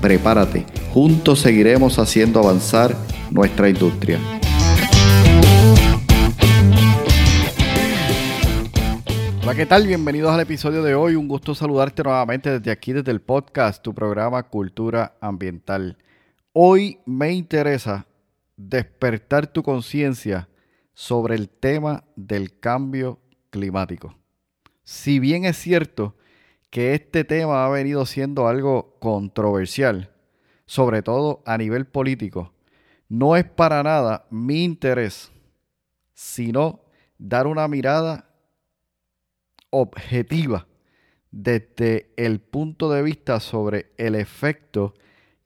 [0.00, 0.64] Prepárate,
[0.94, 2.96] juntos seguiremos haciendo avanzar
[3.30, 4.18] nuestra industria.
[9.42, 9.86] Hola, ¿qué tal?
[9.86, 11.16] Bienvenidos al episodio de hoy.
[11.16, 15.98] Un gusto saludarte nuevamente desde aquí, desde el podcast, tu programa Cultura Ambiental.
[16.54, 18.06] Hoy me interesa
[18.56, 20.48] despertar tu conciencia
[20.94, 23.20] sobre el tema del cambio
[23.50, 24.16] climático.
[24.82, 26.16] Si bien es cierto
[26.70, 30.10] que este tema ha venido siendo algo controversial,
[30.66, 32.52] sobre todo a nivel político,
[33.08, 35.32] no es para nada mi interés,
[36.14, 36.80] sino
[37.18, 38.30] dar una mirada
[39.70, 40.66] objetiva
[41.32, 44.94] desde el punto de vista sobre el efecto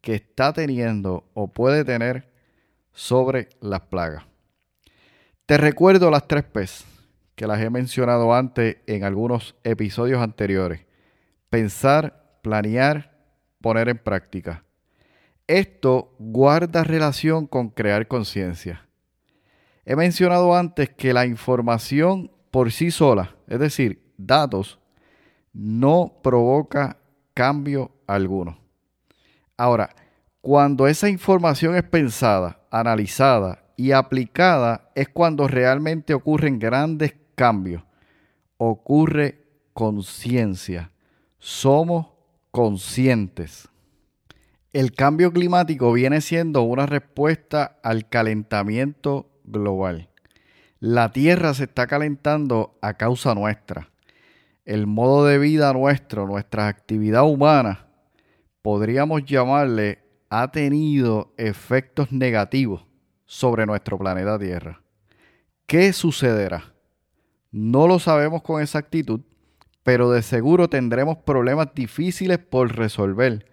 [0.00, 2.28] que está teniendo o puede tener
[2.92, 4.24] sobre las plagas.
[5.46, 6.84] Te recuerdo las tres P's
[7.34, 10.87] que las he mencionado antes en algunos episodios anteriores.
[11.50, 13.18] Pensar, planear,
[13.60, 14.64] poner en práctica.
[15.46, 18.86] Esto guarda relación con crear conciencia.
[19.84, 24.78] He mencionado antes que la información por sí sola, es decir, datos,
[25.54, 26.98] no provoca
[27.32, 28.58] cambio alguno.
[29.56, 29.94] Ahora,
[30.40, 37.82] cuando esa información es pensada, analizada y aplicada, es cuando realmente ocurren grandes cambios.
[38.56, 40.90] Ocurre conciencia.
[41.38, 42.08] Somos
[42.50, 43.68] conscientes.
[44.72, 50.08] El cambio climático viene siendo una respuesta al calentamiento global.
[50.80, 53.90] La Tierra se está calentando a causa nuestra.
[54.64, 57.86] El modo de vida nuestro, nuestra actividad humana,
[58.60, 60.00] podríamos llamarle,
[60.30, 62.84] ha tenido efectos negativos
[63.24, 64.82] sobre nuestro planeta Tierra.
[65.66, 66.74] ¿Qué sucederá?
[67.50, 69.20] No lo sabemos con exactitud,
[69.88, 73.46] pero de seguro tendremos problemas difíciles por resolver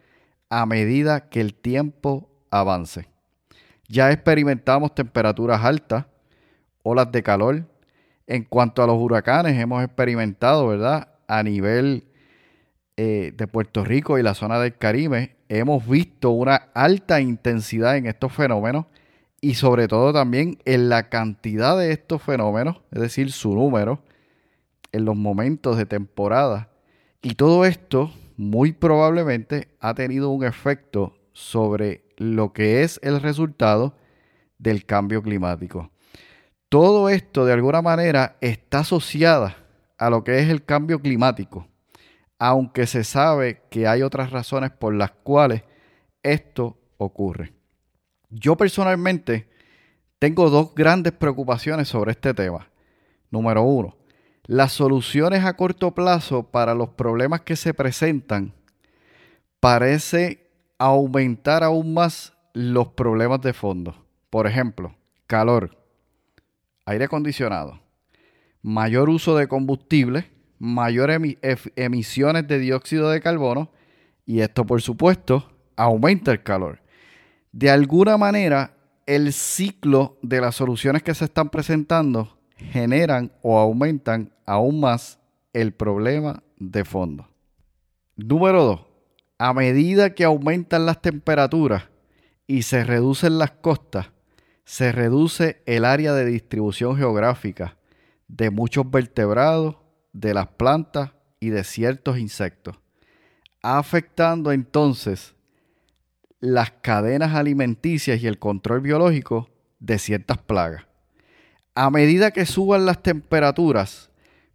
[0.50, 3.07] a medida que el tiempo avance.
[3.88, 6.07] Ya experimentamos temperaturas altas,
[6.84, 7.63] olas de calor.
[8.28, 11.07] En cuanto a los huracanes, hemos experimentado, ¿verdad?
[11.25, 12.03] A nivel
[12.97, 18.07] eh, de Puerto Rico y la zona del Caribe, hemos visto una alta intensidad en
[18.07, 18.88] estos fenómenos
[19.40, 24.03] y sobre todo también en la cantidad de estos fenómenos, es decir, su número,
[24.95, 26.69] en los momentos de temporada.
[27.22, 33.95] Y todo esto muy probablemente ha tenido un efecto sobre lo que es el resultado
[34.57, 35.91] del cambio climático.
[36.69, 39.57] Todo esto de alguna manera está asociada
[39.97, 41.67] a lo que es el cambio climático
[42.39, 45.63] aunque se sabe que hay otras razones por las cuales
[46.23, 47.53] esto ocurre.
[48.29, 49.47] Yo personalmente
[50.19, 52.69] tengo dos grandes preocupaciones sobre este tema.
[53.29, 53.95] Número uno,
[54.47, 58.53] las soluciones a corto plazo para los problemas que se presentan
[59.59, 63.95] parece aumentar aún más los problemas de fondo.
[64.29, 64.95] Por ejemplo,
[65.28, 65.78] calor,
[66.85, 67.79] aire acondicionado,
[68.61, 71.38] mayor uso de combustible mayores
[71.75, 73.72] emisiones de dióxido de carbono
[74.25, 76.79] y esto por supuesto aumenta el calor.
[77.51, 78.75] De alguna manera,
[79.06, 85.20] el ciclo de las soluciones que se están presentando generan o aumentan aún más
[85.54, 87.30] el problema de fondo.
[88.16, 88.82] Número 2.
[89.38, 91.90] A medida que aumentan las temperaturas
[92.48, 94.12] y se reducen las costas,
[94.64, 97.78] se reduce el área de distribución geográfica
[98.28, 99.78] de muchos vertebrados
[100.14, 102.80] de las plantas y de ciertos insectos,
[103.62, 105.36] afectando entonces
[106.40, 109.50] las cadenas alimenticias y el control biológico
[109.80, 110.86] de ciertas plagas.
[111.77, 114.10] A medida que suban las temperaturas,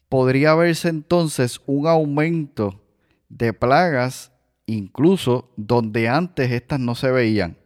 [0.08, 2.82] podría verse entonces un aumento
[3.28, 4.32] de plagas,
[4.64, 7.58] incluso donde antes estas no se veían,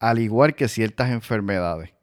[0.00, 1.94] al igual que ciertas enfermedades.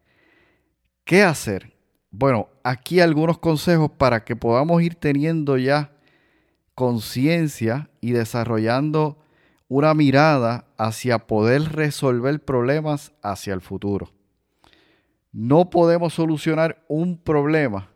[1.03, 1.73] ¿Qué hacer?
[2.09, 5.91] Bueno, aquí algunos consejos para que podamos ir teniendo ya
[6.73, 9.19] conciencia y desarrollando
[9.67, 14.09] una mirada hacia poder resolver problemas hacia el futuro.
[15.33, 17.89] No podemos solucionar un problema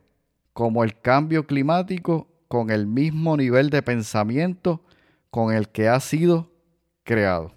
[0.54, 4.82] como el cambio climático con el mismo nivel de pensamiento
[5.30, 6.52] con el que ha sido
[7.04, 7.54] creado.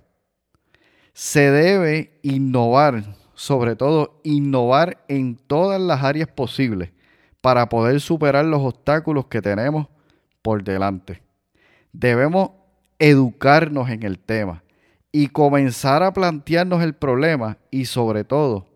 [1.14, 6.90] Se debe innovar, sobre todo innovar en todas las áreas posibles
[7.40, 9.86] para poder superar los obstáculos que tenemos
[10.42, 11.22] por delante.
[11.90, 12.50] Debemos
[12.98, 14.62] educarnos en el tema
[15.10, 18.69] y comenzar a plantearnos el problema y sobre todo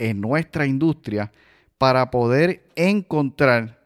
[0.00, 1.30] en nuestra industria
[1.78, 3.80] para poder encontrar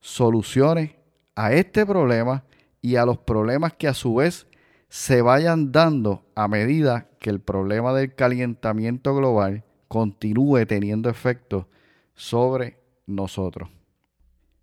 [0.00, 0.92] soluciones
[1.36, 2.44] a este problema
[2.80, 4.46] y a los problemas que a su vez
[4.88, 11.68] se vayan dando a medida que el problema del calentamiento global continúe teniendo efecto
[12.14, 13.68] sobre nosotros.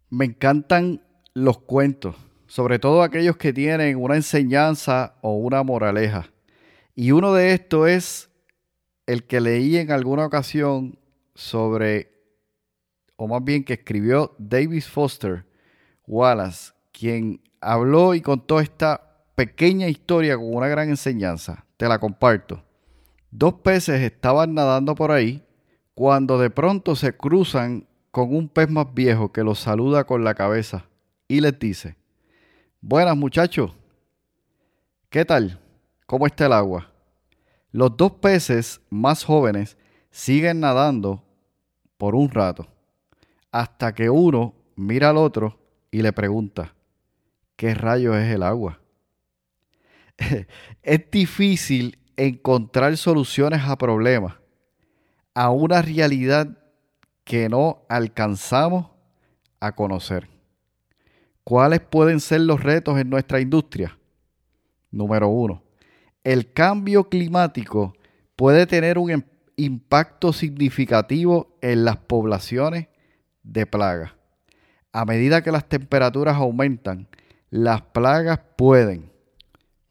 [0.10, 1.02] Me encantan
[1.34, 2.16] los cuentos,
[2.48, 6.32] sobre todo aquellos que tienen una enseñanza o una moraleja.
[6.96, 8.30] Y uno de estos es
[9.06, 10.98] el que leí en alguna ocasión
[11.34, 12.12] sobre,
[13.16, 15.46] o más bien que escribió David Foster
[16.08, 21.66] Wallace, quien habló y contó esta pequeña historia con una gran enseñanza.
[21.78, 22.64] Te la comparto.
[23.32, 25.44] Dos peces estaban nadando por ahí
[25.94, 30.36] cuando de pronto se cruzan con un pez más viejo que los saluda con la
[30.36, 30.86] cabeza
[31.28, 31.98] y les dice,
[32.80, 33.72] Buenas muchachos,
[35.10, 35.60] ¿qué tal?
[36.06, 36.95] ¿Cómo está el agua?
[37.76, 39.78] Los dos peces más jóvenes
[40.10, 41.26] siguen nadando
[41.98, 42.70] por un rato,
[43.52, 45.60] hasta que uno mira al otro
[45.92, 46.74] y le pregunta,
[47.58, 48.80] ¿qué rayos es el agua?
[50.84, 54.36] es difícil encontrar soluciones a problemas,
[55.34, 56.58] a una realidad
[57.26, 58.90] que no alcanzamos
[59.60, 60.30] a conocer.
[61.44, 64.00] ¿Cuáles pueden ser los retos en nuestra industria?
[64.92, 65.65] Número uno,
[66.26, 67.94] el cambio climático
[68.36, 69.24] puede tener un
[69.56, 72.88] impacto significativo en las poblaciones
[73.44, 74.12] de plagas.
[74.92, 77.08] A medida que las temperaturas aumentan,
[77.52, 79.12] las plagas pueden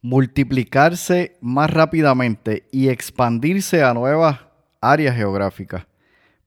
[0.03, 4.41] multiplicarse más rápidamente y expandirse a nuevas
[4.81, 5.87] áreas geográficas,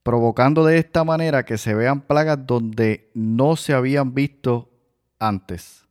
[0.03, 4.69] provocando de esta manera que se vean plagas donde no se habían visto
[5.17, 5.85] antes.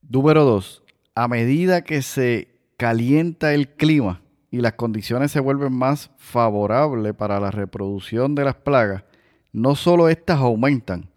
[0.00, 0.82] Número 2.
[1.14, 2.51] A medida que se
[2.82, 8.56] calienta el clima y las condiciones se vuelven más favorables para la reproducción de las
[8.56, 9.04] plagas,
[9.52, 11.08] no solo estas aumentan,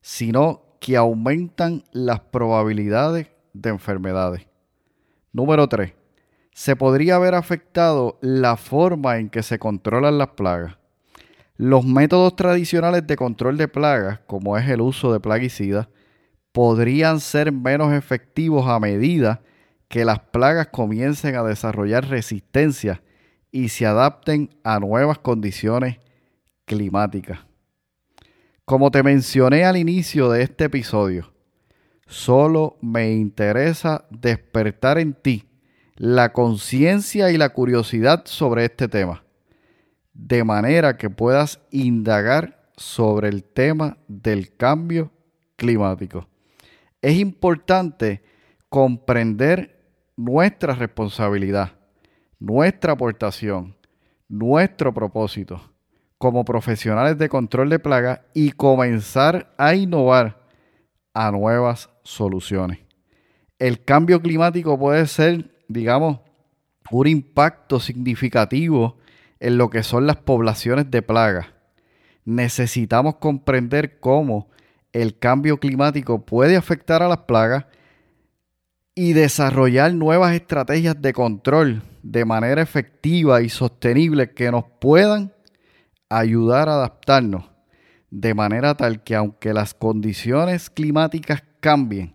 [0.00, 4.46] sino que aumentan las probabilidades de enfermedades.
[5.30, 5.92] Número 3.
[6.54, 10.78] Se podría haber afectado la forma en que se controlan las plagas.
[11.58, 15.88] Los métodos tradicionales de control de plagas, como es el uso de plaguicidas,
[16.52, 19.42] podrían ser menos efectivos a medida
[19.90, 23.02] que las plagas comiencen a desarrollar resistencia
[23.50, 25.98] y se adapten a nuevas condiciones
[26.64, 27.40] climáticas.
[28.64, 31.34] Como te mencioné al inicio de este episodio,
[32.06, 35.48] solo me interesa despertar en ti
[35.96, 39.24] la conciencia y la curiosidad sobre este tema,
[40.12, 45.10] de manera que puedas indagar sobre el tema del cambio
[45.56, 46.28] climático.
[47.02, 48.22] Es importante
[48.68, 49.79] comprender
[50.24, 51.72] nuestra responsabilidad,
[52.38, 53.74] nuestra aportación,
[54.28, 55.62] nuestro propósito
[56.18, 60.42] como profesionales de control de plagas y comenzar a innovar
[61.14, 62.80] a nuevas soluciones.
[63.58, 66.20] El cambio climático puede ser, digamos,
[66.90, 68.98] un impacto significativo
[69.38, 71.46] en lo que son las poblaciones de plagas.
[72.26, 74.50] Necesitamos comprender cómo
[74.92, 77.64] el cambio climático puede afectar a las plagas
[79.02, 85.32] y desarrollar nuevas estrategias de control de manera efectiva y sostenible que nos puedan
[86.10, 87.46] ayudar a adaptarnos
[88.10, 92.14] de manera tal que aunque las condiciones climáticas cambien,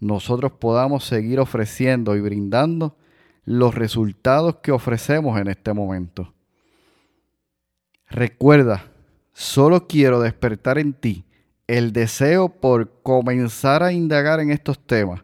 [0.00, 2.96] nosotros podamos seguir ofreciendo y brindando
[3.44, 6.32] los resultados que ofrecemos en este momento.
[8.08, 8.84] Recuerda,
[9.34, 11.26] solo quiero despertar en ti
[11.66, 15.20] el deseo por comenzar a indagar en estos temas,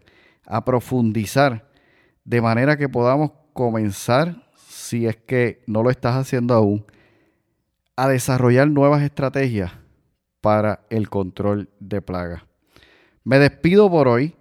[0.48, 1.68] a profundizar,
[2.24, 6.86] de manera que podamos comenzar, si es que no lo estás haciendo aún,
[7.96, 9.72] a desarrollar nuevas estrategias
[10.40, 12.42] para el control de plagas.
[13.24, 14.34] Me despido por hoy.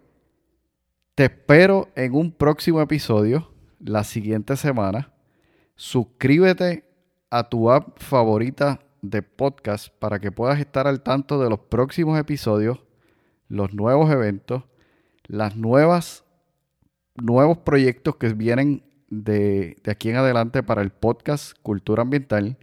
[1.16, 5.12] Te espero en un próximo episodio la siguiente semana.
[5.76, 6.86] Suscríbete
[7.30, 12.20] a tu app favorita de podcast para que puedas estar al tanto de los próximos
[12.20, 12.84] episodios,
[13.50, 14.64] los nuevos eventos,
[15.28, 16.24] las nuevas
[17.16, 22.58] nuevos proyectos que vienen de, de aquí en adelante para el podcast Cultura Ambiental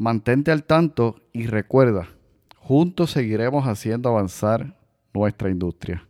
[0.00, 2.08] Mantente al tanto y recuerda,
[2.54, 4.78] juntos seguiremos haciendo avanzar
[5.12, 6.06] nuestra industria.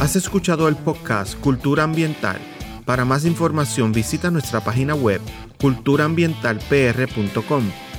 [0.00, 2.38] Has escuchado el podcast Cultura Ambiental.
[2.86, 5.20] Para más información visita nuestra página web
[5.60, 7.64] culturaambientalpr.com.